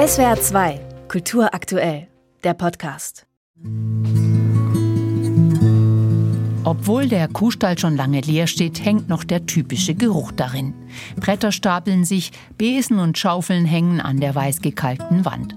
SWR 0.00 0.40
2, 0.40 0.80
Kultur 1.08 1.52
aktuell, 1.52 2.08
der 2.42 2.54
Podcast. 2.54 3.26
Obwohl 6.64 7.06
der 7.06 7.28
Kuhstall 7.28 7.78
schon 7.78 7.98
lange 7.98 8.22
leer 8.22 8.46
steht, 8.46 8.82
hängt 8.82 9.10
noch 9.10 9.24
der 9.24 9.44
typische 9.44 9.94
Geruch 9.94 10.32
darin. 10.32 10.72
Bretter 11.16 11.52
stapeln 11.52 12.06
sich, 12.06 12.32
Besen 12.56 12.98
und 12.98 13.18
Schaufeln 13.18 13.66
hängen 13.66 14.00
an 14.00 14.20
der 14.20 14.34
weißgekalkten 14.34 15.26
Wand, 15.26 15.54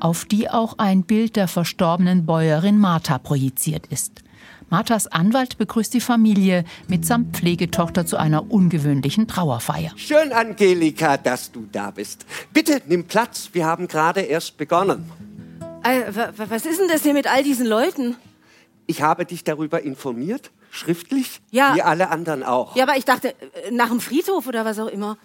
auf 0.00 0.24
die 0.24 0.50
auch 0.50 0.78
ein 0.78 1.04
Bild 1.04 1.36
der 1.36 1.46
verstorbenen 1.46 2.26
Bäuerin 2.26 2.78
Martha 2.78 3.18
projiziert 3.18 3.86
ist. 3.86 4.24
Marthas 4.70 5.06
Anwalt 5.06 5.58
begrüßt 5.58 5.92
die 5.94 6.00
Familie 6.00 6.64
mitsamt 6.88 7.36
Pflegetochter 7.36 8.06
zu 8.06 8.16
einer 8.16 8.50
ungewöhnlichen 8.50 9.28
Trauerfeier. 9.28 9.92
Schön, 9.96 10.32
Angelika, 10.32 11.16
dass 11.16 11.52
du 11.52 11.66
da 11.70 11.90
bist. 11.90 12.26
Bitte 12.52 12.80
nimm 12.86 13.04
Platz, 13.04 13.50
wir 13.52 13.66
haben 13.66 13.88
gerade 13.88 14.20
erst 14.20 14.56
begonnen. 14.56 15.10
Äh, 15.82 16.02
was 16.36 16.64
ist 16.66 16.80
denn 16.80 16.88
das 16.88 17.02
hier 17.02 17.12
mit 17.14 17.26
all 17.30 17.42
diesen 17.42 17.66
Leuten? 17.66 18.16
Ich 18.86 19.02
habe 19.02 19.24
dich 19.26 19.44
darüber 19.44 19.82
informiert, 19.82 20.50
schriftlich, 20.70 21.40
Ja. 21.50 21.74
wie 21.74 21.82
alle 21.82 22.10
anderen 22.10 22.42
auch. 22.42 22.74
Ja, 22.76 22.84
aber 22.84 22.96
ich 22.96 23.04
dachte, 23.04 23.28
äh, 23.30 23.70
nach 23.70 23.88
dem 23.88 24.00
Friedhof 24.00 24.46
oder 24.46 24.64
was 24.64 24.78
auch 24.78 24.88
immer. 24.88 25.16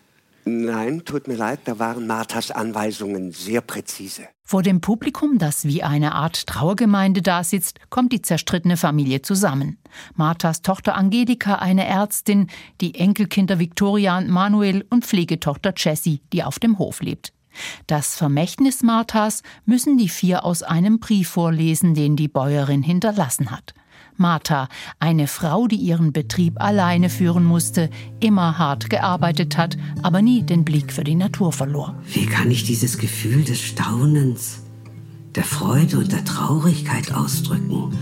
Nein, 0.45 1.03
tut 1.05 1.27
mir 1.27 1.35
leid, 1.35 1.61
da 1.65 1.79
waren 1.79 2.07
Marthas 2.07 2.51
Anweisungen 2.51 3.31
sehr 3.31 3.61
präzise. 3.61 4.27
Vor 4.43 4.63
dem 4.63 4.81
Publikum, 4.81 5.37
das 5.37 5.65
wie 5.65 5.83
eine 5.83 6.13
Art 6.13 6.47
Trauergemeinde 6.47 7.21
dasitzt, 7.21 7.79
kommt 7.89 8.11
die 8.11 8.21
zerstrittene 8.21 8.77
Familie 8.77 9.21
zusammen. 9.21 9.77
Marthas 10.15 10.63
Tochter 10.63 10.95
Angelika, 10.95 11.55
eine 11.55 11.85
Ärztin, 11.85 12.47
die 12.81 12.95
Enkelkinder 12.95 13.59
Victoria 13.59 14.17
und 14.17 14.29
Manuel 14.29 14.85
und 14.89 15.05
Pflegetochter 15.05 15.73
Jessie, 15.77 16.21
die 16.33 16.43
auf 16.43 16.57
dem 16.57 16.79
Hof 16.79 17.01
lebt. 17.01 17.33
Das 17.87 18.15
Vermächtnis 18.15 18.83
Marthas 18.83 19.43
müssen 19.65 19.97
die 19.97 20.09
vier 20.09 20.45
aus 20.45 20.63
einem 20.63 20.99
Brief 20.99 21.29
vorlesen, 21.29 21.93
den 21.93 22.15
die 22.15 22.27
Bäuerin 22.27 22.83
hinterlassen 22.83 23.51
hat. 23.51 23.73
Martha, 24.19 24.67
eine 24.99 25.27
Frau, 25.27 25.67
die 25.67 25.77
ihren 25.77 26.11
Betrieb 26.11 26.61
alleine 26.61 27.09
führen 27.09 27.45
musste, 27.45 27.89
immer 28.19 28.57
hart 28.57 28.89
gearbeitet 28.89 29.57
hat, 29.57 29.77
aber 30.03 30.21
nie 30.21 30.43
den 30.43 30.65
Blick 30.65 30.91
für 30.91 31.05
die 31.05 31.15
Natur 31.15 31.53
verlor. 31.53 31.95
Wie 32.11 32.25
kann 32.25 32.51
ich 32.51 32.65
dieses 32.65 32.97
Gefühl 32.97 33.45
des 33.45 33.61
Staunens, 33.61 34.61
der 35.35 35.45
Freude 35.45 35.99
und 35.99 36.11
der 36.11 36.25
Traurigkeit 36.25 37.13
ausdrücken, 37.13 37.93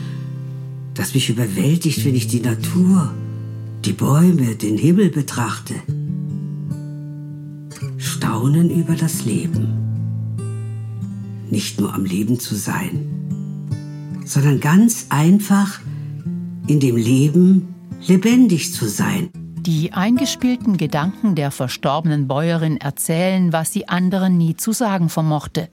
das 0.96 1.14
mich 1.14 1.30
überwältigt, 1.30 2.04
wenn 2.04 2.16
ich 2.16 2.28
die 2.28 2.42
Natur, 2.42 3.14
die 3.86 3.94
Bäume, 3.94 4.56
den 4.56 4.78
Himmel 4.78 5.12
betrachte? 5.12 5.76
Staunen 8.38 8.70
über 8.70 8.94
das 8.94 9.26
Leben. 9.26 10.38
Nicht 11.50 11.82
nur 11.82 11.92
am 11.96 12.06
Leben 12.06 12.40
zu 12.40 12.54
sein, 12.54 13.10
sondern 14.26 14.60
ganz 14.60 15.08
einfach 15.10 15.80
in 16.68 16.80
dem 16.80 16.98
Leben 16.98 17.74
lebendig 18.06 18.76
zu 18.76 18.86
sein. 18.88 19.30
Die 19.34 19.92
eingespielten 19.92 20.78
Gedanken 20.78 21.34
der 21.34 21.50
verstorbenen 21.50 22.28
Bäuerin 22.28 22.78
erzählen, 22.78 23.54
was 23.54 23.74
sie 23.74 23.90
anderen 23.90 24.38
nie 24.38 24.56
zu 24.56 24.72
sagen 24.72 25.10
vermochte. 25.10 25.70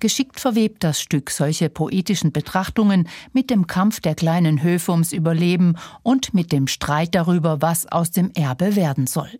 Geschickt 0.00 0.40
verwebt 0.40 0.82
das 0.82 1.00
Stück 1.00 1.30
solche 1.30 1.70
poetischen 1.70 2.32
Betrachtungen 2.32 3.06
mit 3.32 3.50
dem 3.50 3.68
Kampf 3.68 4.00
der 4.00 4.16
kleinen 4.16 4.64
Höfe 4.64 4.90
ums 4.90 5.12
Überleben 5.12 5.76
und 6.02 6.34
mit 6.34 6.50
dem 6.50 6.66
Streit 6.66 7.14
darüber, 7.14 7.62
was 7.62 7.86
aus 7.86 8.10
dem 8.10 8.32
Erbe 8.34 8.74
werden 8.74 9.06
soll. 9.06 9.30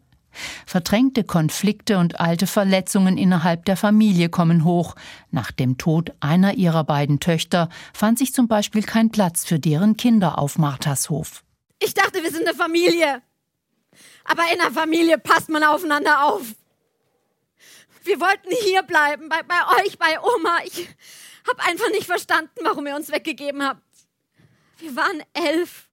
Verdrängte 0.67 1.25
Konflikte 1.25 1.99
und 1.99 2.21
alte 2.21 2.47
Verletzungen 2.47 3.19
innerhalb 3.19 3.65
der 3.65 3.77
Familie 3.77 4.29
kommen 4.29 4.65
hoch. 4.65 4.95
Nach 5.31 5.51
dem 5.51 5.79
Tod 5.79 6.13
einer 6.21 6.55
ihrer 6.55 6.85
beiden 6.85 7.21
Töchter 7.21 7.69
fand 7.93 8.19
sich 8.19 8.33
zum 8.33 8.49
Beispiel 8.49 8.83
kein 8.83 9.11
Platz 9.11 9.45
für 9.45 9.59
deren 9.59 9.97
Kinder 9.97 10.39
auf 10.39 10.59
Marthas 10.59 11.11
Hof. 11.11 11.43
Ich 11.79 11.95
dachte, 11.95 12.23
wir 12.23 12.31
sind 12.31 12.47
eine 12.47 12.57
Familie. 12.57 13.23
Aber 14.25 14.43
in 14.53 14.61
einer 14.61 14.71
Familie 14.71 15.19
passt 15.19 15.49
man 15.49 15.65
aufeinander 15.65 16.25
auf. 16.25 16.43
Wir 18.05 18.21
wollten 18.21 18.51
hier 18.65 18.83
bleiben, 18.83 19.29
bei, 19.29 19.43
bei 19.43 19.83
euch, 19.83 19.99
bei 19.99 20.19
Oma. 20.21 20.59
Ich 20.65 20.89
habe 21.49 21.63
einfach 21.63 21.91
nicht 21.91 22.07
verstanden, 22.07 22.61
warum 22.63 22.87
ihr 22.87 22.97
uns 22.97 23.11
weggegeben 23.11 23.63
habt. 23.63 23.83
Wir 24.79 24.97
waren 24.97 25.23
elf. 25.35 25.90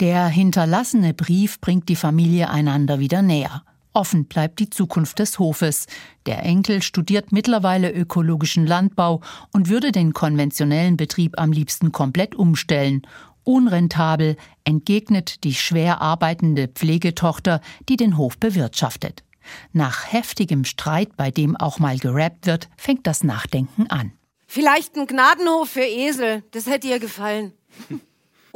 Der 0.00 0.28
hinterlassene 0.28 1.12
Brief 1.12 1.60
bringt 1.60 1.88
die 1.88 1.96
Familie 1.96 2.50
einander 2.50 3.00
wieder 3.00 3.20
näher. 3.20 3.64
Offen 3.92 4.26
bleibt 4.26 4.60
die 4.60 4.70
Zukunft 4.70 5.18
des 5.18 5.40
Hofes. 5.40 5.86
Der 6.26 6.44
Enkel 6.44 6.82
studiert 6.82 7.32
mittlerweile 7.32 7.90
ökologischen 7.92 8.64
Landbau 8.64 9.22
und 9.52 9.68
würde 9.68 9.90
den 9.90 10.12
konventionellen 10.12 10.96
Betrieb 10.96 11.36
am 11.36 11.50
liebsten 11.50 11.90
komplett 11.90 12.36
umstellen. 12.36 13.02
Unrentabel 13.42 14.36
entgegnet 14.62 15.42
die 15.42 15.54
schwer 15.54 16.00
arbeitende 16.00 16.68
Pflegetochter, 16.68 17.60
die 17.88 17.96
den 17.96 18.16
Hof 18.16 18.38
bewirtschaftet. 18.38 19.24
Nach 19.72 20.12
heftigem 20.12 20.64
Streit, 20.64 21.16
bei 21.16 21.32
dem 21.32 21.56
auch 21.56 21.80
mal 21.80 21.98
gerappt 21.98 22.46
wird, 22.46 22.68
fängt 22.76 23.04
das 23.08 23.24
Nachdenken 23.24 23.88
an. 23.88 24.12
Vielleicht 24.46 24.96
ein 24.96 25.08
Gnadenhof 25.08 25.70
für 25.70 25.80
Esel. 25.80 26.44
Das 26.52 26.66
hätte 26.66 26.86
ihr 26.86 27.00
gefallen. 27.00 27.52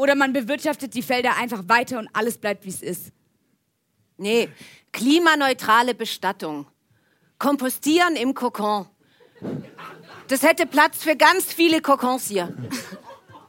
Oder 0.03 0.15
man 0.17 0.33
bewirtschaftet 0.33 0.95
die 0.95 1.03
Felder 1.03 1.37
einfach 1.37 1.69
weiter 1.69 2.01
und 2.01 2.09
alles 2.13 2.37
bleibt, 2.37 2.65
wie 2.65 2.71
es 2.71 2.83
ist. 2.83 3.13
Nee, 4.17 4.49
klimaneutrale 4.91 5.95
Bestattung. 5.95 6.67
Kompostieren 7.39 8.17
im 8.17 8.35
Kokon. 8.35 8.87
Das 10.27 10.43
hätte 10.43 10.67
Platz 10.67 11.05
für 11.05 11.15
ganz 11.15 11.53
viele 11.53 11.81
Kokons 11.81 12.27
hier. 12.27 12.53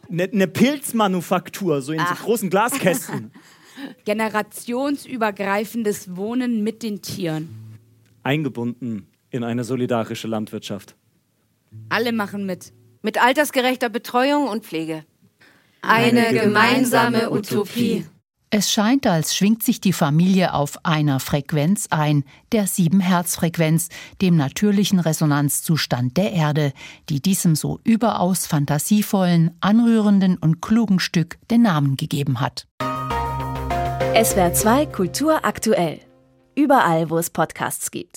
Eine 0.08 0.30
ne 0.32 0.48
Pilzmanufaktur, 0.48 1.82
so 1.82 1.92
in 1.92 2.02
so 2.02 2.14
großen 2.24 2.52
Glaskästen. 2.52 3.32
Generationsübergreifendes 4.06 6.16
Wohnen 6.16 6.64
mit 6.64 6.84
den 6.84 7.02
Tieren. 7.02 7.80
Eingebunden 8.22 9.08
in 9.32 9.44
eine 9.44 9.64
solidarische 9.64 10.28
Landwirtschaft. 10.28 10.96
Alle 11.90 12.12
machen 12.12 12.46
mit. 12.46 12.74
Mit 13.02 13.20
altersgerechter 13.20 13.90
Betreuung 13.90 14.48
und 14.48 14.64
Pflege. 14.64 15.04
Eine 15.86 16.34
gemeinsame 16.34 17.30
Utopie. 17.30 18.06
Es 18.50 18.72
scheint, 18.72 19.06
als 19.06 19.36
schwingt 19.36 19.64
sich 19.64 19.82
die 19.82 19.92
Familie 19.92 20.54
auf 20.54 20.86
einer 20.86 21.20
Frequenz 21.20 21.88
ein, 21.90 22.24
der 22.54 22.68
Sieben-Hertz-Frequenz, 22.68 23.90
dem 24.22 24.38
natürlichen 24.38 25.00
Resonanzzustand 25.00 26.16
der 26.16 26.32
Erde, 26.32 26.72
die 27.10 27.20
diesem 27.20 27.56
so 27.56 27.80
überaus 27.84 28.46
fantasievollen, 28.46 29.58
anrührenden 29.60 30.38
und 30.38 30.62
klugen 30.62 31.00
Stück 31.00 31.38
den 31.52 31.64
Namen 31.64 31.98
gegeben 31.98 32.40
hat. 32.40 32.68
SWR 34.14 34.54
2 34.54 34.86
Kultur 34.86 35.44
aktuell. 35.44 36.00
Überall, 36.56 37.10
wo 37.10 37.18
es 37.18 37.30
Podcasts 37.30 37.92
gibt. 37.92 38.12